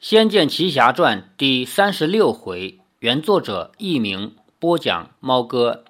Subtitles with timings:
[0.00, 5.82] 仙剑奇侠传》第三十六回，原作者佚名，播讲猫哥。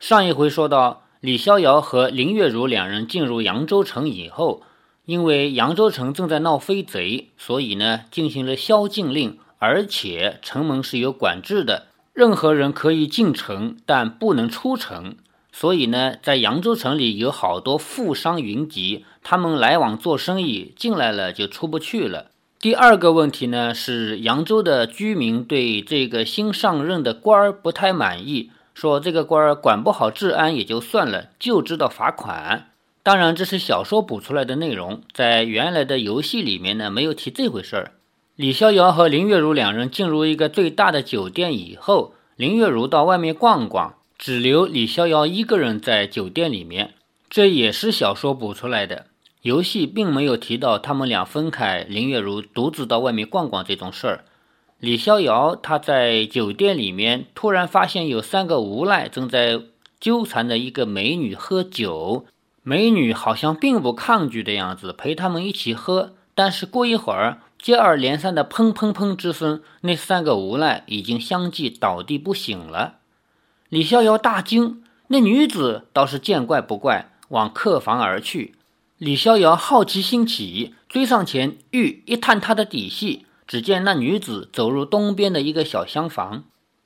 [0.00, 4.62] 上一回说到，李逍遥和林月如两人进入扬州城以后，
[5.04, 15.14] 因为扬州城正在闹飞贼，所以呢进行了宵禁令，而且城门是有管制的，任何人可以进城，但不能出城。
[15.52, 22.32] 所以呢，在扬州城里有好多富商云集，他们来往做生意，进来了就出不去了。
[22.60, 32.70] 第二个问题呢，是扬州的居民对这个新上任的官儿不太满意，说这个官儿管不好治安也就算了，就知道罚款。
[33.04, 37.92] 当然，这是小说补出来的内容，在原来的游戏里面呢，没有提这回事儿。
[38.34, 46.94] 李逍遥和林月如两人进入一个最大的酒店以后，林月如到外面逛逛，只留李逍遥一个人在酒店里面，
[47.30, 49.06] 这也是小说补出来的。
[49.42, 54.24] 游戏并没有提到他们俩分开，林月如独自到外面逛逛这种事儿。
[54.80, 59.60] 李逍遥他在酒店里面突然发现有三个无赖正在
[60.00, 62.26] 纠缠着一个美女喝酒，
[62.62, 66.14] 美女好像并不抗拒的样子，陪他们一起喝。
[66.34, 72.98] 但是过一会儿，接二连三的砰砰砰之声，那三个无赖已经相继倒地不醒了。
[73.68, 78.54] 李逍遥大惊，那女子倒是见怪不怪，往客房而去。
[78.98, 83.26] 李逍遥好奇心起，追上前欲一探她的底细。
[83.46, 86.42] 只见那女子走入东边的一个小厢房。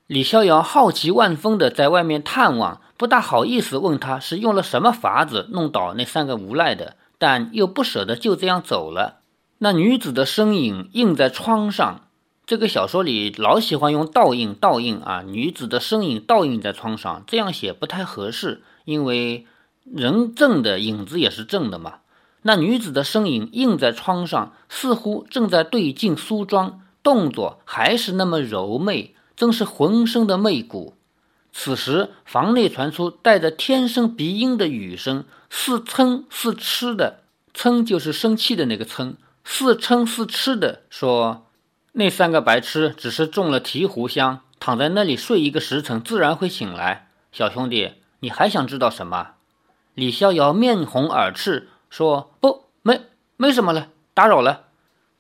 [0.06, 9.20] 李逍遥好奇万分的在外面探望，不大好意思问他是用了什么法子弄倒那三个无赖的，但又不舍得就这样走了。
[9.58, 12.02] 那女子的身影映在窗上，
[12.44, 19.46] 这个小说里老喜欢用倒映，倒映啊，女子的身影倒映在窗上，这样写不太合适，因为
[19.84, 22.00] 人正的影子也是正的嘛。
[22.43, 30.95] 那女子的身影映在窗上，似乎正在对镜梳妆，动作还是那么柔媚，真是浑身的媚骨。
[31.53, 37.20] 此时，房内传出带着天生鼻音的语声，似嗔似痴的
[37.55, 39.14] “嗔”就是生气的那个“嗔”，
[39.45, 41.47] 似嗔似痴的说
[41.92, 47.08] ：“那三个白痴只是中了提壶香，躺在那里睡一个时辰，自然会醒来。
[47.31, 49.33] 小兄弟，你还想知道什么？”
[49.95, 51.69] 李逍遥面红耳赤。
[51.92, 53.03] 说不，没
[53.36, 54.69] 没什么了，打扰了。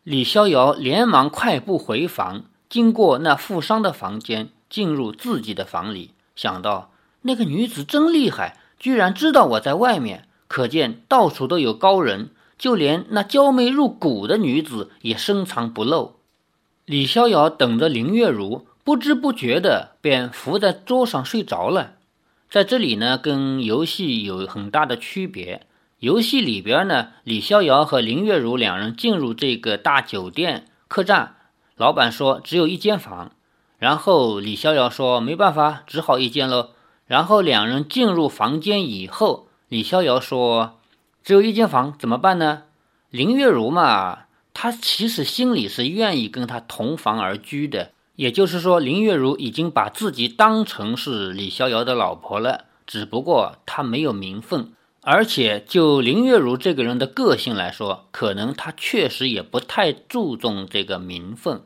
[0.04, 6.90] 李逍遥连忙快步回房，经过那富商的房间，进入自己的房里，想到
[7.20, 16.14] 那个女子真厉害，居然知道我在外面，可见到处都有高人，就连那娇媚入骨的女子也深藏不露。
[16.86, 21.96] 李逍遥等着林月如，不知不觉的便伏在桌上睡着了。
[22.48, 25.66] 在这里呢，跟游戏有很大的区别。
[26.02, 31.36] 游戏里边呢，李逍遥和林月如两人进入这个大酒店客栈，
[31.76, 33.30] 老板说只有一间房，
[33.78, 36.70] 然后李逍遥说没办法，只好一间喽。
[37.06, 40.80] 然后两人进入房间以后，李逍遥说
[41.22, 42.64] 只有一间房怎么办呢？
[43.10, 54.72] 林月如嘛，他其实心里是愿意跟他同房而居的，也就是说林月如已经把自己当成是李逍遥的老婆了，只不过他没有名分。
[55.04, 61.62] 而且，就林月如这个人的个性来说，可能他确实也不太注重这个名分。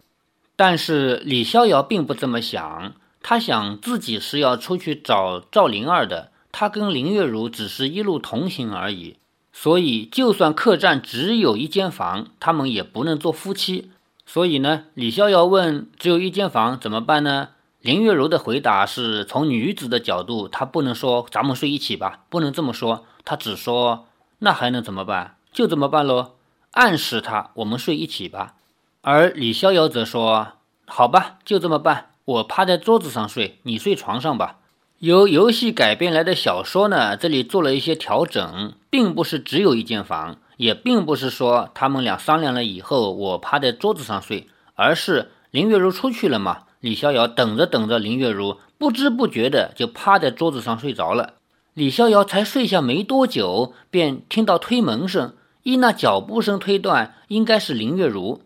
[0.57, 9.17] 但是李逍遥并不这么想，他想自己是要出去找赵灵儿的，他跟林月如只是一路同行而已。
[9.53, 13.91] 所以，就算客栈只有一间房，他们也不能做夫妻。
[14.25, 17.51] 所以呢，李逍遥问：“只有一间房怎么办呢？”
[17.87, 23.07] 林月如的回答是从女子的角度，她不能说“咱们睡一起吧”，不能这么说。
[23.25, 24.09] 她只说
[24.41, 25.37] ：“那还能怎么办？
[25.53, 26.33] 就这么办喽。”
[26.75, 28.55] 暗示他我们睡一起吧。
[29.03, 30.55] 而李逍遥则说
[30.89, 32.11] ：“好吧，就这么办。
[32.25, 34.57] 我趴在桌子上睡，你睡床上吧。”
[34.99, 46.65] 由游戏改编来的小说呢，这里做了一些调整，并不是只有一间房，也并不是说他们俩商量了以后我趴在桌子上睡，而是林月如出去了嘛。
[46.87, 51.35] 李逍遥等着等着，林月如不知不觉的就趴在桌子上睡着了。
[51.75, 55.35] 李逍遥才睡下没多久，便听到推门声。
[55.65, 58.41] 依那脚步声推断，应该是林月如。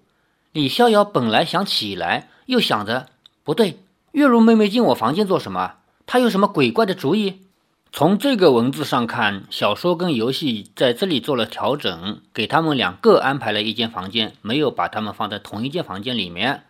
[0.52, 3.08] 李逍遥本来想起来，又想着
[3.44, 3.78] 不对，
[4.12, 5.74] 月如妹妹进我房间做什么？
[6.06, 7.42] 她有什么鬼怪的主意？
[7.92, 16.62] 从这个文字上看，小说跟游戏在这里做了调整，给他们两个安排了一间房间，没有把他们放在同一间房间里面。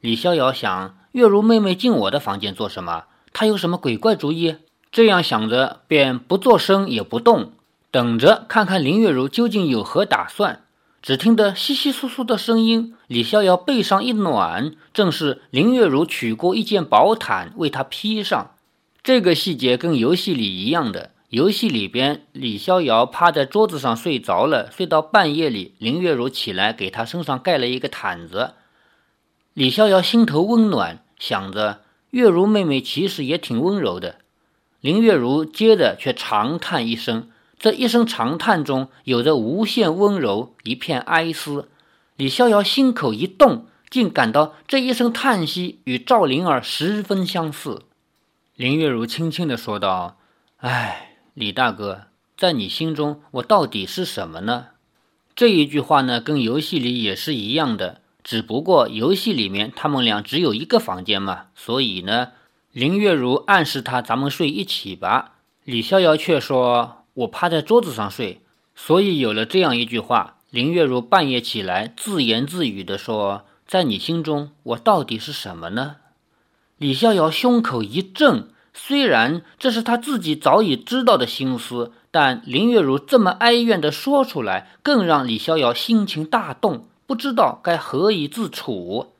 [0.00, 3.04] 李逍遥想，月如妹妹进我的房间做什么？
[3.32, 4.56] 她有什么鬼怪主意？
[4.90, 7.52] 这样想着，便不作声也不动，
[7.92, 10.62] 等着看看林月如究竟有何打算。
[11.00, 18.50] 只听得窸窸窣窣的声音，李逍遥背上一暖，正是林月如取过一件薄毯为他披上。
[19.04, 21.12] 这个细节跟游戏里一样的。
[21.28, 28.54] 游戏里边，李逍遥趴在桌子上睡着了，睡到半夜里，林月如起来给他身上盖了一个毯子。
[29.52, 31.80] 李逍遥心头温暖，想着
[32.10, 34.16] 月如妹妹其实也挺温柔的。
[34.82, 41.70] 林月如接着却长叹一声，这一声长叹中有着无限温柔，一片哀思。
[42.16, 47.84] 李逍遥心口一动，竟感到这一声叹息与赵灵儿十分相似。
[48.54, 50.18] 林月如轻轻地说道
[50.60, 52.02] ：“唉，李大哥，
[52.36, 54.66] 在你心中，我到底是什么呢？”
[55.34, 58.02] 这一句话呢，跟游戏里也是一样的。
[58.24, 62.28] 只不过游戏里面他们俩只有一个房间嘛，所以呢，
[62.72, 65.34] 林月如暗示他咱们睡一起吧。
[65.64, 68.40] 李逍遥却说：“我趴在桌子上睡。”
[68.74, 75.96] 所以有了这样一句话，林月如半夜起来自言自语地说：“在你心中，我到底是什么呢？”
[76.78, 86.88] 李逍遥胸口一震，虽然这是他自己早已知道的心思，但林月如这么哀怨地说出来，更让李逍遥心情大动。
[87.06, 89.12] 不知道该何以自处，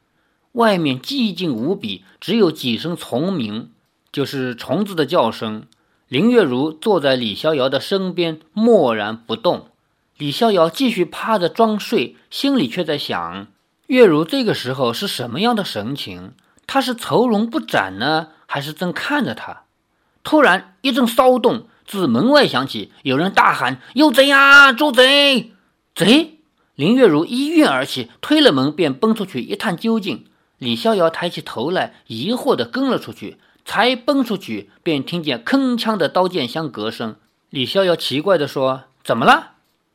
[0.52, 3.70] 外面寂静无比，只有几声虫鸣，
[4.12, 5.64] 就是虫子的叫声。
[6.08, 9.68] 林月如坐在李逍遥的身边，默然不动。
[10.16, 13.48] 李逍遥继续趴着装睡，心里却在想：
[13.88, 16.32] 月如这个时候是什么样的神情？
[16.66, 19.64] 他是愁容不展呢，还是正看着他？
[20.22, 24.72] 突然一阵骚动，自门外响起，有人大喊：“有贼啊！
[24.72, 25.52] 捉贼！
[25.94, 26.33] 贼！”
[26.74, 30.24] 林月如一跃而起，推了门便奔出去一探究竟。
[30.58, 33.38] 李逍遥抬起头来，疑惑地跟了出去。
[33.66, 37.16] 才奔出去，便听见铿锵的刀剑相隔声。
[37.48, 39.52] 李逍遥奇怪地说：“怎么了？”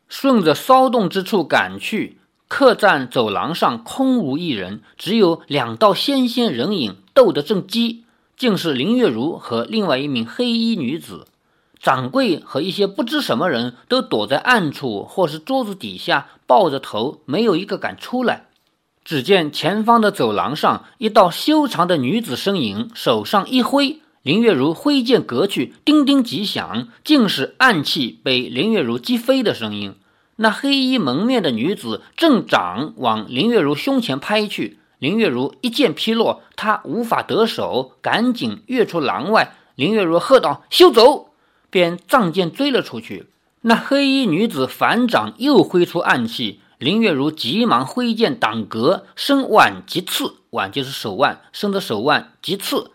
[0.10, 2.18] 顺着骚动之处赶去，
[2.48, 8.06] 客栈走廊上空无一人，只有两道纤纤人影斗得正激，
[8.36, 11.28] 竟是林月如和另外一名黑衣女子。
[11.81, 18.48] 掌柜和一些不知什么人都躲在暗处，或是桌子底下，抱着头，没有一个敢出来。
[19.06, 29.96] 只见前方的走廊上，一道修长的女子身影，手上一挥，林月如挥剑隔去，叮叮几响，竟是暗器被林月如击飞的声音。
[30.36, 39.56] 那黑衣蒙面的女子正掌往林月如胸前拍去，林月如一剑劈落，她无法得手，赶紧跃出廊外。
[39.76, 41.29] 林月如喝道：“休走！”
[41.69, 43.27] 便仗剑追了出去，
[43.62, 52.92] 那黑衣女子反掌又挥出暗器，林月如急忙挥剑挡格，伸腕即刺，腕就是手腕，伸着手腕即刺，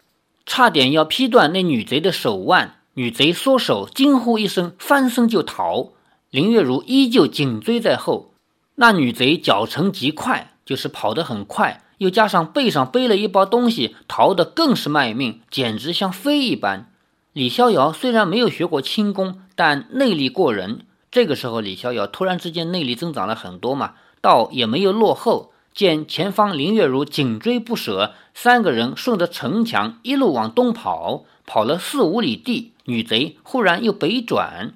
[0.47, 2.77] 差点要劈断那女贼的手腕。
[2.97, 5.89] 女贼缩手，惊呼一声，翻身就逃。
[6.31, 8.33] 林月如依旧紧追在后。
[8.77, 16.89] 那女贼脚程极快，就是跑得很快，又加上背上背了一包东西，逃得更是卖命，简直像飞一般。
[17.35, 20.87] 李逍遥虽然没有学过轻功，但内力过人。
[21.11, 25.51] 这个时候，李逍遥突然之间内力增长了很多嘛，倒也没有落后。
[25.73, 34.75] 见前方林月如紧追不舍，三个人顺着城墙一路往东跑，跑了四五里地，女贼忽然又北转。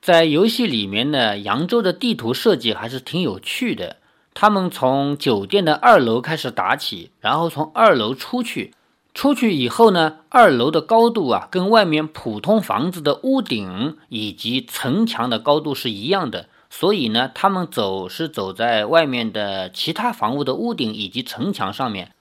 [0.00, 3.98] 在游戏里面呢，扬州的地图设计还是挺有趣的。
[4.34, 8.74] 他们从酒店的二楼开始打起，然后从二楼出去。
[9.14, 22.12] 出去以后呢，二楼的高度啊，跟外面普通房子的屋顶以及城墙的高度是一样的，所以呢，他们走是走在外面的其他房屋的屋顶以及城墙上面。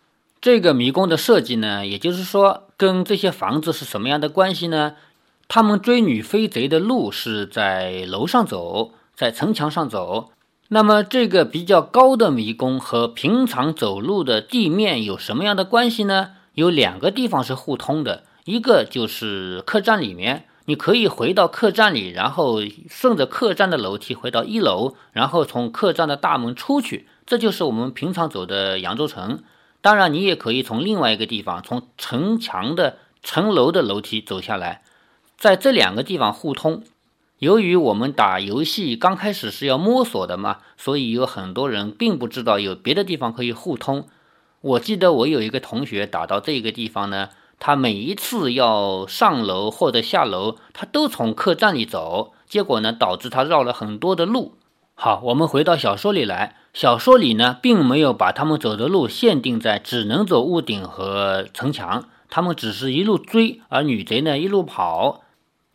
[0.41, 4.95] 这个迷宫的设计呢，也就是说，跟这些房子是什么样的关系呢？
[5.48, 10.31] 他们追女飞贼的路是在楼上走，在城墙上走。
[10.69, 16.31] 那么，这个比较高的迷宫和平常走路的地面有什么样的关系呢？
[16.53, 29.43] 有两个地方是互通的，一个就是客栈里面，你可以回到客栈里，然后顺着客栈的楼梯回到一楼，然后从客栈的大门出去，这就是我们平常走的扬州城。
[29.81, 34.84] 当然，你也可以从另外一个地方，从城墙的城楼的楼梯走下来，
[35.38, 36.84] 在这两个地方互通。
[37.39, 44.08] 由于我们打游戏刚开始是要摸索的嘛，所以有很多人并不知道有别的地方可以互通。
[44.61, 54.53] 我记得我有一个同学打到这个地方呢，他每一次要上楼或者下楼，他都从客栈里走，结果呢导致他绕了很多的路。
[54.93, 65.21] 好，我们回到小说里来，小说里呢并没有把他们走的路限定在只能走屋顶和城墙，他们只是一路追，而女贼呢一路跑。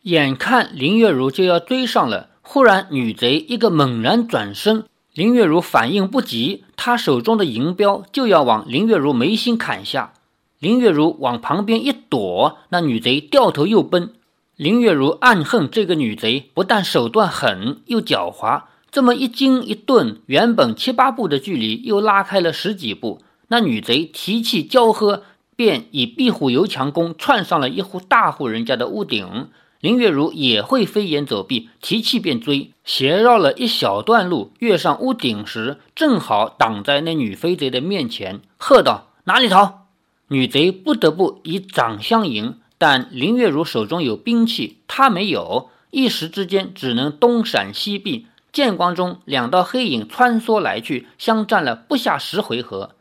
[0.03, 4.85] 眼看林月如就要追上了，忽然女贼一个猛然转身。
[5.17, 10.13] 林月如反应不及，他手中的银镖就要往林月如眉心砍下。
[10.59, 14.13] 林月如往旁边一躲，那女贼掉头又奔。
[14.55, 18.65] 林月如暗恨这个女贼不但手段狠，又狡猾。
[18.91, 23.19] 这么一惊一顿，原本七八步的距离又拉开了十几步。
[23.47, 25.23] 那女贼提气交喝，
[25.55, 29.47] 便以壁虎游墙功窜上了一户大户人家的屋顶。
[29.79, 39.87] 林月如也会飞檐走壁，提气便追，斜绕了一小段路，跃上屋顶时，正好挡在那女飞贼的面前，喝道：“哪里逃！”
[40.29, 48.27] 女贼不得不以掌相迎，但林月如手中有兵器，她没有，一时之间只能东闪西避。
[48.51, 52.95] 剑光中，两道黑影穿梭来去，相战了不下十回合。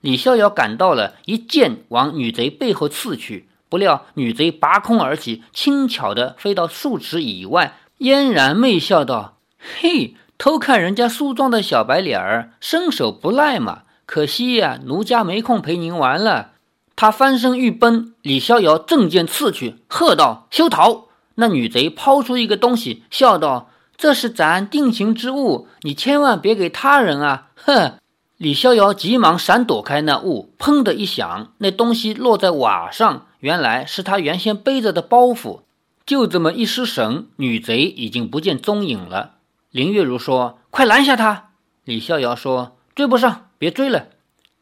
[0.00, 13.80] 李逍遥赶到了，一剑往女贼背后刺去，不料女贼拔空而起，轻巧地飞到数尺以外，嫣然媚笑道：“嘿，偷看人家梳妆的小白脸儿，身手不赖嘛。
[14.06, 16.52] 可惜呀，奴家没空陪您玩了。”
[16.94, 27.94] 他翻身欲奔，李逍遥正剑刺去，喝道：“休逃！”那女贼抛出一个东西，笑道：“这是咱定情之物，你千万别给他人啊！”哼！
[28.36, 35.60] 李逍遥急忙闪躲开那物，砰的一响，那东西落在瓦上，原来是他原先背着的包袱。
[36.06, 39.34] 就这么一失神，女贼已经不见踪影了。
[39.70, 41.50] 林月如说：“快拦下他！”
[41.84, 44.06] 李逍遥说：“追不上，别追了。”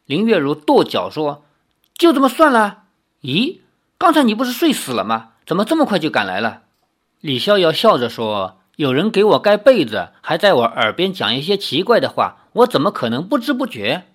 [0.05, 1.45] 林月如跺脚说。
[1.97, 2.79] 就这么算了？
[3.21, 3.59] 咦，
[3.97, 5.29] 刚才你不是睡死了吗？
[5.45, 6.63] 怎么这么快就赶来了？
[7.21, 14.07] 李逍遥笑着说：“有人给我盖被子，还在我耳边讲一些奇怪的话，我怎么可能不知不觉？”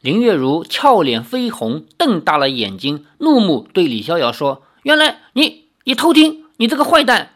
[0.00, 7.32] 林月如俏脸绯红，瞪大了眼睛，怒目对李逍遥说：“原来你你偷听，你这个坏蛋！”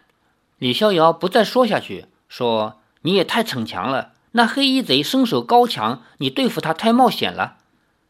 [0.59, 7.57] 李逍遥不再说下去，说：“你也太逞强了，那黑衣贼身手高强，你对付他太冒险了。”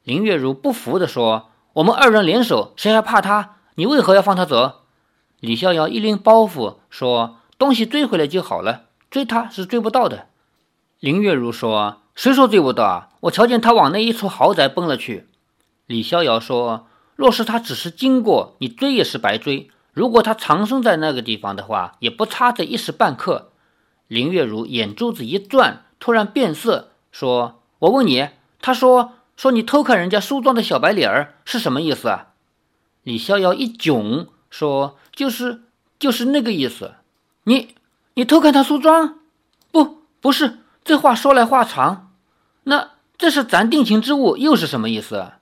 [0.05, 1.49] 林月如不服地说。
[1.77, 3.57] 我们二人联手，谁还怕他？
[3.77, 4.83] 你为何要放他走？
[5.41, 10.27] 李逍遥一拎包袱说：“东西追回来就好了，追他是追不到的。”
[11.01, 13.09] 林月如说：“谁说追不到啊？
[13.21, 15.29] 我瞧见他往那一处豪宅奔了去。”
[15.87, 23.53] 李逍遥说：“若是他只是经过，你追也是白追；如果他藏身在那个地方的话，也不差这一时半刻。”
[24.09, 28.29] 林月如眼珠子一转，突然变色，说：“我问你，
[28.61, 32.29] 他说。”说你偷看人家梳妆的小白脸儿是什么意思啊？
[33.03, 35.63] 李逍遥一窘，说：“就是
[35.99, 36.93] 就是那个意思。
[37.45, 37.75] 你
[38.15, 39.19] 你偷看他梳妆？
[39.73, 42.11] 不不是，这话说来话长。
[42.65, 45.33] 那这是咱定情之物，又是什么意思？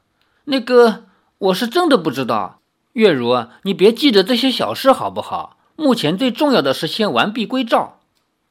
[0.45, 1.05] 那个
[1.39, 2.61] 我是真的不知道。
[2.93, 5.57] 月如，你别记着这些小事好不好？
[5.77, 8.01] 目前最重要的是先完璧归赵。”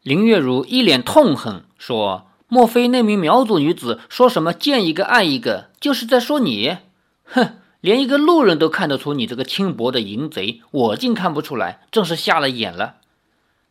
[0.01, 2.25] 林月如一脸痛恨，说。
[2.51, 6.77] 莫非那名苗族女子说什么见一个爱一个，就是在说你？
[7.25, 12.95] 哼，连一个路人都看得出你这个轻薄的淫贼，我竟看不出来，真是瞎了眼了。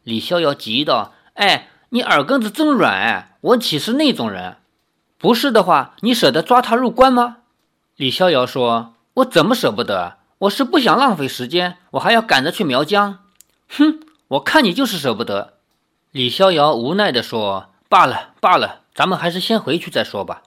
[0.05, 3.37] 李逍遥急道：“哎，你耳根子真软！
[3.41, 4.57] 我岂是那种人？
[5.17, 7.39] 不是的话，你舍得抓他入关吗？”
[7.97, 10.19] 李逍遥说：“我怎么舍不得？
[10.39, 13.21] 我是不想浪费时间，我还要赶着去苗疆。”
[13.69, 15.55] 哼，我看你就是舍不得。
[16.13, 17.71] 李逍遥无奈地说。
[17.91, 20.43] 罢了罢了，咱们还是先回去再说吧。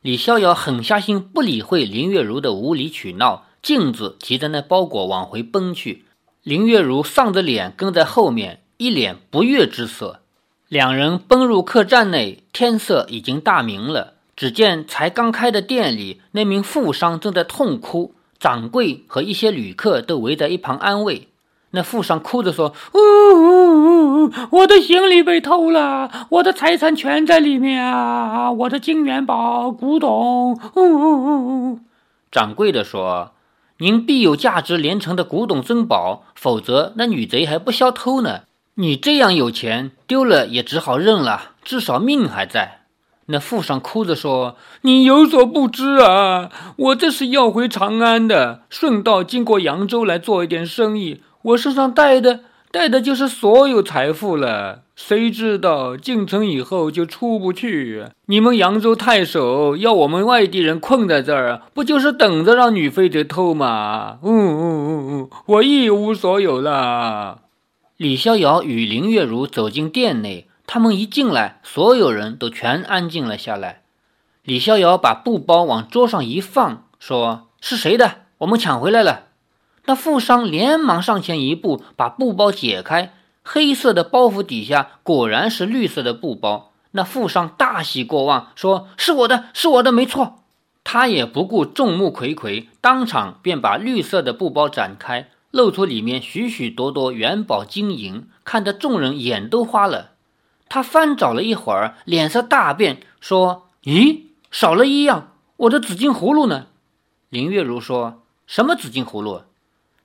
[0.00, 6.06] 李逍遥狠下心，不理会林月如的无理取闹，径自提着那包裹往回奔去。
[6.42, 10.22] 林月如丧着脸跟在后面，一脸不悦之色。
[10.70, 14.12] 两人奔入客栈内，天色已经大明了。
[14.36, 21.26] 只见才刚开的店里，那名富商正在痛哭，掌柜和一些旅客都围在一旁安慰。
[21.72, 28.52] 那富商哭着说：“呜呜呜，我的行李被偷了，我的财产全在里面啊！
[28.52, 31.80] 我的金元宝、古董。”呜呜呜！
[32.30, 33.32] 掌柜的说
[33.78, 38.42] ：“您必有价值连城的古董珍宝，否则那女贼还不消偷呢。
[38.74, 42.78] 你这样有钱，丢了也只好认了，至少命还在。”
[43.32, 52.40] 那富商哭着说：“你有所不知啊，我这是要回长安的，顺道经过扬州来做一点生意。”我身上带的
[52.72, 58.06] 带的就是所有财富了，谁知道进城以后就出不去？
[58.26, 64.18] 你们扬州太守要我们外地人困在这儿，不就是等着让女飞贼偷吗？
[64.22, 67.38] 嗯嗯嗯嗯，我一无所有了。
[68.00, 73.82] 李逍遥与林月如走进店内，他们一进来，所有人都全安静了下来。
[74.42, 78.22] 李逍遥把布包往桌上一放，说：“是谁的？
[78.38, 79.24] 我们抢回来了。”
[79.84, 86.72] 那富商连忙上前一步，把布包解开，黑色的包袱底下果然是绿色的布包。
[86.92, 90.38] 那富商大喜过望，说：“是我的，是我的，没错。”
[90.82, 100.10] 他也不顾众目睽睽，当场便把绿色的布包展开，露出里面许许多多元宝金银，看得众人眼都花了。
[100.68, 106.66] 他翻找了一会儿，脸色大变，说：“咦，少了一样，我的紫金葫芦呢？”
[107.28, 109.42] 林月如说：“什么紫金葫芦？”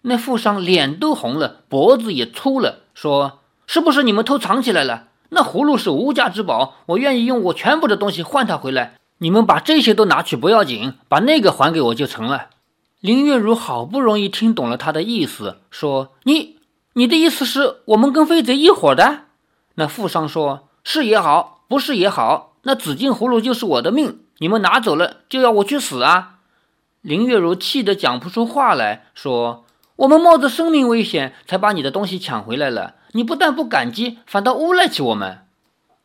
[0.01, 5.09] 那富商脸都红了，脖子也粗了，说：“是不是你们偷藏起来了？
[5.29, 8.97] 那葫芦是无价之宝，我愿意用我全部的东西换它回来。
[9.19, 12.49] 你们把这些都拿去不要紧，把那个还给我就成了。”
[13.05, 16.55] 林月如好不容易听懂了他的意思，说：“你，
[16.93, 19.25] 你的意思是我们跟飞贼一伙的？”
[19.77, 26.38] 那富商说：“是也好，不是也好，那紫金葫芦就是我的命，你们拿走了就要我去死啊！”
[27.03, 29.65] 林月如气得讲不出话来，说。
[29.97, 35.45] 我们冒着生命危险才把你的东西抢回来了，你不但不感激，反倒诬赖起我们。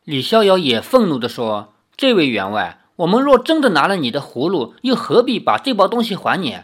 [0.05, 6.59] 李逍遥也愤怒地说：“这位员外，我们若真的拿了你的葫芦，又何必把这包东西还你？”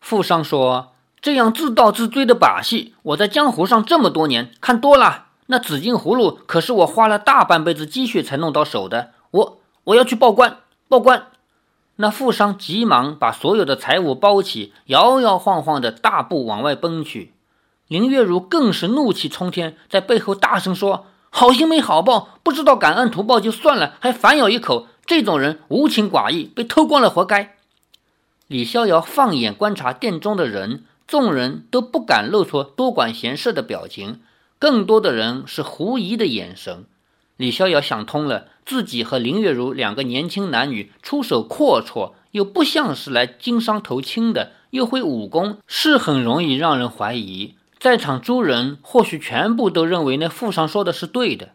[0.00, 5.26] 富商说：“这样自盗自追的把戏，我在江湖上这么多年看多了。
[5.46, 11.26] 那紫金葫芦可是我花了大半辈子积蓄才弄到手的，我我要去报官，报官。”
[12.00, 17.34] 那富商急忙把所有的财物包起，摇摇晃晃的大步往外奔去。
[17.88, 24.86] 林月如更是怒气冲天，在背后大声说：“好心没好报，不知道感恩图报就算了，还反咬一口。
[25.04, 27.56] 这种人无情寡义，被偷光了活该。”
[28.48, 34.20] 李逍遥放眼观察殿中的人，众人都不敢露出多管闲事的表情，
[34.58, 36.86] 更多的人是狐疑的眼神。
[37.36, 38.48] 李逍遥想通了。
[38.64, 47.54] 自己和林月如两个年轻男女出手阔绰，又不像是来经商投亲的，又会武功，是很容易让人怀疑。
[47.78, 51.52] 在场诸人或许全部都认为那富商说的是对的。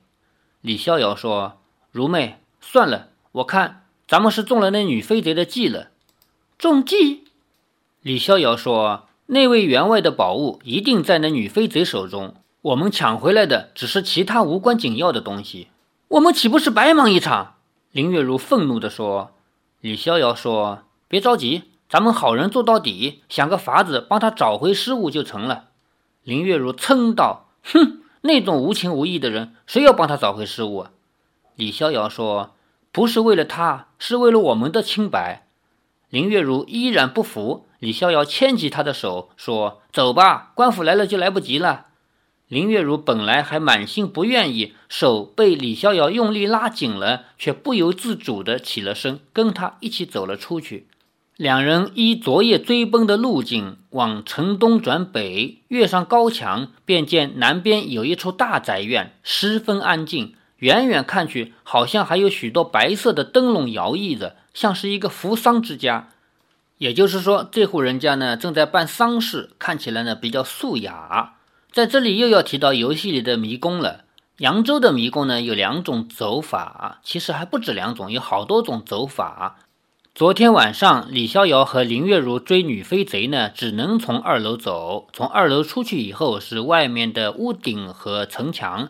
[0.62, 1.60] 李逍遥说
[1.94, 5.90] ：“如妹，算了，我看咱们是中了那女飞贼的计了。”
[6.58, 7.24] 中计？
[8.02, 15.68] 李逍遥说：“那位员外的宝物一定在那女飞贼手中，我们抢回来的只是其他无关紧要的东西。”
[16.10, 17.56] 我们岂不是白忙一场？
[17.92, 19.32] 林月如愤怒地说。
[19.82, 25.66] 李逍遥说：“别着急，咱们好人做到底，想个法子帮他找回失物就成了。”
[26.24, 30.86] 林月如嗔道：“哼，那种无情无义的人，谁要帮他找回失物？”
[31.56, 32.52] 李逍遥说
[32.94, 35.43] ：“不是为了他，是为了我们的清白。”
[36.14, 37.66] 林月如依然不服。
[37.80, 41.88] 李逍遥牵起他的手说：“走吧，官府来了就来不及了。”
[42.48, 50.86] 林月如本来还满心不愿意，手被李逍遥用力拉紧了，却不由自主地起了身，跟他一起走了出去。
[51.36, 60.36] 两人依昨夜追奔的路径往城东转北，跃上高墙，便见南边有一处大宅院，十分安静。
[60.64, 66.08] 远远看去，好像还有许多白色的灯笼摇曳着，像是一个扶丧之家。
[66.78, 71.34] 也就是说，这户人家呢正在办丧事，看起来呢比较素雅。
[71.74, 74.06] 在这里又要提到游戏里的迷宫了。
[74.38, 79.58] 扬州的迷宫呢有两种走法，其实还不止两种，有好多种走法。
[80.16, 85.10] 昨天晚上李逍遥和林月如追女飞贼呢，只能从二楼走。
[85.12, 88.90] 从二楼出去以后是外面的屋顶和城墙，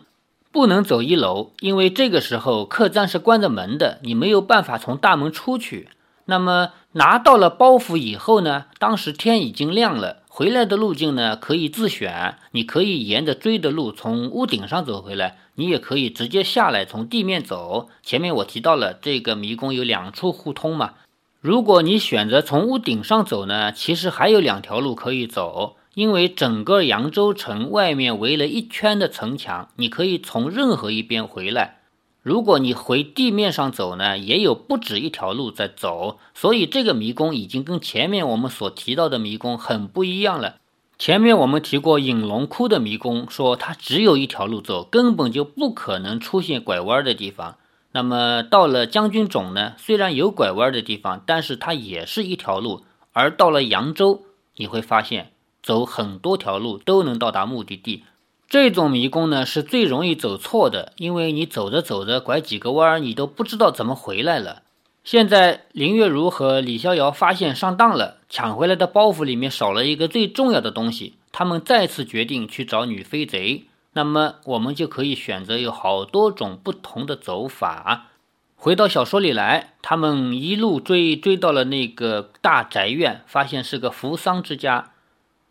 [0.54, 5.88] 不能走一楼，因为这个时候客栈是关着门的，你没有办法从大门出去。
[6.26, 10.18] 那么拿到了包袱以后呢，当时天已经亮了。
[10.28, 12.36] 回来的路径呢，可以自选。
[12.52, 17.88] 你可以沿着追的路从屋顶上走回来，你也可以直接下来从地面走。
[18.04, 20.92] 前面我提到了这个迷宫有两处互通嘛。
[21.40, 31.78] 如果你选择从屋顶上走呢，其实还有两条路可以走，因为整个扬州城外面围了一圈的城墙，你可以从任何一边回来。
[32.22, 40.56] 如果你回地面上走呢，也有不止一条路在走，所以这个迷宫已经跟前面我们所提到的迷宫很不一样了。
[40.96, 47.56] 前面我们提过隐龙窟的迷宫，说它只有一条路走，根本就不可能出现拐弯的地方。
[47.92, 52.84] 那么到了将军冢呢，虽然有拐弯的地方，但是它也是一条路。
[53.12, 54.22] 而到了扬州，
[54.56, 55.32] 你会发现
[55.64, 58.04] 走很多条路都能到达目的地。
[58.48, 64.62] 这种迷宫呢是最容易走错的，因为你走着走着拐几个弯儿，你都不知道怎么回来了。
[65.02, 73.64] 现在林月如和李逍遥发现上当了，抢回来的包袱里面少了一个最重要的东西，他们再次决定去找女飞贼。
[73.94, 78.08] 那么我们就可以选择有好多种不同的走法。
[78.56, 84.92] 回到小说里来，他们一路追追到了那个大宅院，发现是个扶桑之家。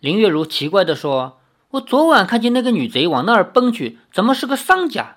[0.04, 1.40] 林月如奇怪地说。
[1.70, 5.16] 我昨晚看见那个女贼往那儿奔去，怎么是个丧家？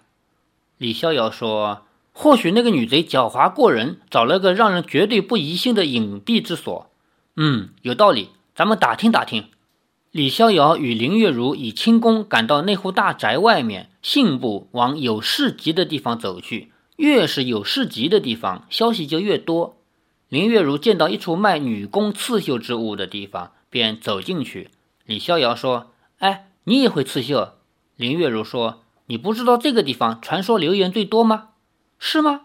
[0.79, 1.83] 李逍遥说
[2.15, 6.89] ：“或许那个女贼狡猾过人，找了个让人绝对不疑心的隐蔽之所。
[7.35, 9.49] 嗯，有道理，咱们打听打听。
[10.13, 16.71] 李逍遥与林月如以轻功赶到那户大宅外面，信步往有市集的地方走去。
[16.95, 19.79] 越是有市集的地方，消息就越多。
[20.29, 24.71] 林月如见到一处卖女工刺绣之物的地方，便走进去。
[25.07, 27.55] 李逍遥说：“哎，你也会刺绣？”
[27.97, 31.51] 林月如说：“你不知道这个地方传说流言最多吗？
[31.99, 32.43] 是吗？”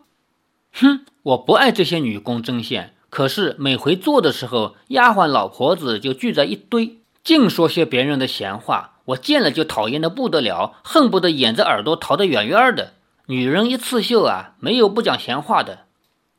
[0.71, 12.93] 哼，我不爱这些女工针线，可是每回做的时候，丫鬟老婆子就聚在一堆，净说些别人的闲话，我见了就讨厌的不得了，恨不得掩着耳朵逃得远远的。
[13.25, 15.85] 女人一刺绣啊，没有不讲闲话的。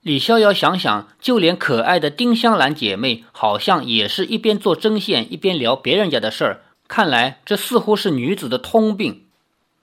[0.03, 6.63] 李逍遥想想，就连可爱的丁香兰姐妹，好像也是一边做针线，一边聊别人家的事儿。
[6.89, 9.23] 看来这似乎是女子的通病，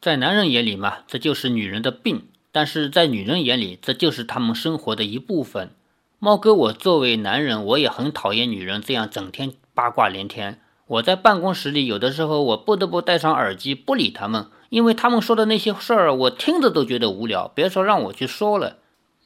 [0.02, 2.18] 在男人眼里嘛，这就是女人的病；
[2.52, 5.72] 但是在女人眼里，这就是他们生活的一部分。
[6.20, 10.60] 猫哥，我作为男人，我也很讨厌女人这样整天八卦连天。
[10.88, 18.79] 我在办公室里，有的时候我不得不戴上耳机，不理他们，因为他们说的那些事儿，我听着都觉得无聊，别说让我去说了。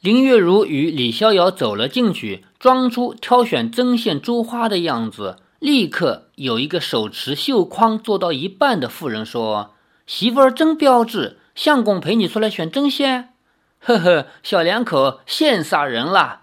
[0.04, 5.38] 林月如与李逍遥走了进去，装出挑选针线、珠花的样子。
[5.60, 9.72] 立刻有一个手持绣筐做到一半的妇人说
[10.06, 13.30] ：“媳妇儿真标致，相公陪你出来选针线？
[13.80, 16.42] 呵呵，小两口羡煞人了。”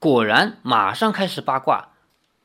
[0.00, 1.88] 果然，马上开始八卦。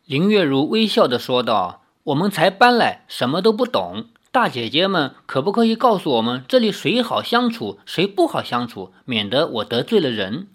[0.04, 4.08] 林月如微笑的说道：“我们才搬来，什么都不懂。
[4.34, 10.50] 大姐姐们，可不可以告诉我们这里谁好相处，谁不好相处，免得我得罪了人？”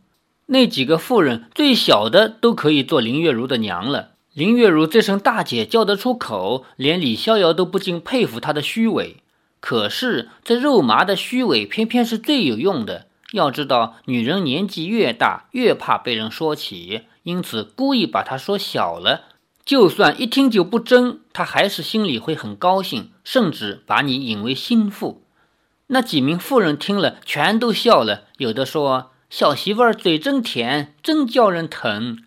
[0.52, 4.10] 那几个妇人最小的都可以做林月如的娘了。
[4.34, 9.16] 林月如这声大姐叫得出口，连李逍遥都不禁佩服她的虚伪。
[9.60, 13.06] 可是这肉麻的虚伪偏偏是最有用的。
[13.32, 19.22] 要知道，女人年纪越大，越怕被人说起，因此故意把她说小了。
[19.64, 25.22] 就算一听就不真，她还是心里会很高兴，甚至把你引为心腹。
[25.86, 29.11] 那几名妇人听了，全都笑了，有的说。
[29.32, 32.22] 小媳妇儿嘴真甜，真叫人疼。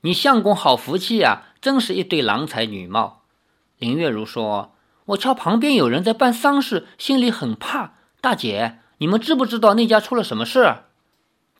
[0.00, 3.22] 你相公好福气呀，真是一对郎才女貌。
[3.78, 4.72] 林月如说
[5.06, 7.92] ：“我瞧旁边有人在办丧事，心里很怕。
[8.20, 10.78] 大姐，你们知不知道那家出了什么事？”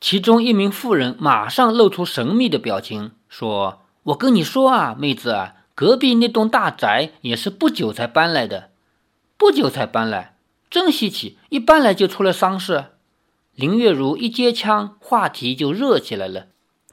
[0.01, 8.71] 其中一名妇人马上露出神秘的表情，说：“我跟你说啊，妹子，隔壁那栋大宅也是不久才搬来的，
[9.37, 10.35] 不久才搬来，
[10.69, 12.87] 真稀奇，一搬来就出了丧事。”
[13.59, 16.45] 林月如一接枪，话题就热起来了。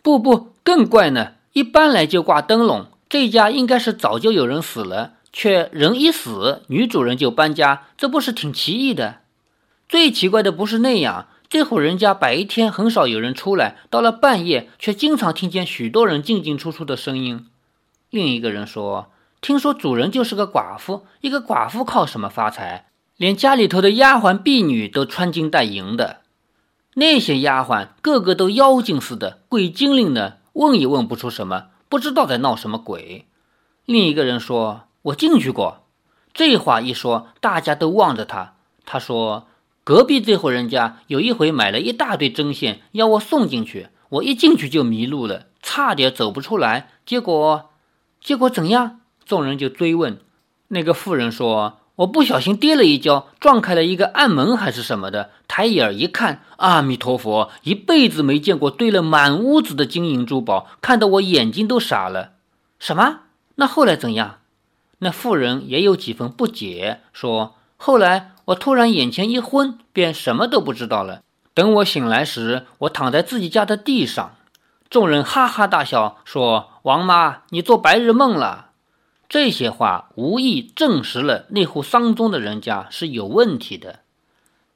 [0.03, 1.35] 不不，更怪呢！
[1.53, 9.19] 一搬来就挂灯笼，这家应该是早就有人死了，却人一死，女主人就搬家，这不是挺奇异的？
[9.89, 17.47] 最奇怪的不是那样，这户人家白天很少有人出来，到了半夜却经常听见许多人进进出出的声音。
[18.11, 22.87] 另一个人说：“听说主人就是个寡妇，一个寡妇靠什么发财？
[23.17, 26.23] 连家里头的丫鬟婢女都穿金戴银的。”
[26.99, 33.27] 那些丫鬟个个都妖精似的，鬼精灵的，问也问不出什么，不知道在闹什么鬼。
[33.85, 35.83] 另一个人说：“我进去过。”
[36.33, 38.55] 这话一说，大家都望着他。
[38.87, 39.47] 他说
[39.85, 46.93] ：“隔壁这户人家有一回买了一大堆针线，要我送进去，我一进去就迷路了，差点走不出来。
[47.05, 47.69] 结果，
[48.23, 50.19] 结果怎样？”众人就追问。
[50.69, 51.81] 那个妇人说。
[51.97, 55.31] 我不小心跌了一跤，撞开了一个暗门还是什么的。
[55.49, 62.33] 抬眼一看，阿弥陀佛，一辈子没见过堆了满屋子的金银珠宝，看得我眼睛都傻了。
[62.79, 63.21] 什么？
[63.55, 64.41] 那后来怎样？
[64.99, 71.23] 那妇人也有几分不解，说：“后来我突然眼前一昏，便什么都不知道了。
[71.55, 74.33] 等我醒来时，我躺在自己家的地上。”
[74.91, 78.66] 众人哈哈大笑，说：“王妈，你做白日梦了。”
[79.29, 84.01] 这些话无疑证实了那户丧钟的人家是有问题的。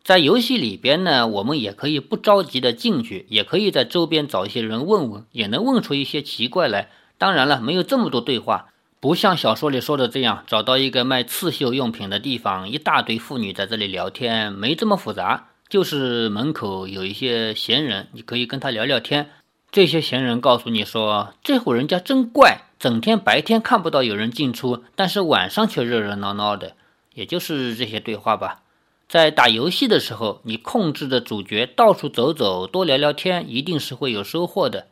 [0.02, 6.88] 在游戏里边呢，我们也可以不着急的进去，也可以在周边找一些人问问，也能问出一些奇怪来。
[7.18, 15.48] 当然了，没有这么多对话，不像小说里说的这样，找到一个卖刺绣用品的地方，一大堆妇女在这里聊天，没这么复杂。
[15.68, 19.30] 就是门口有一些闲人，你可以跟他聊聊天。
[19.70, 22.69] 这些闲人告诉你说，这户人家真怪。
[22.80, 26.76] 整天白天看不到有人进出，但是晚上却热热闹闹的，
[27.12, 28.62] 也就是这些对话吧。
[29.06, 34.86] 在打游戏的时候，你控制的主角到处走走，多聊聊天，一定是会有收获的。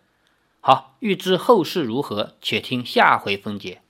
[0.61, 3.81] 好，预知后事如何，且听下回分解。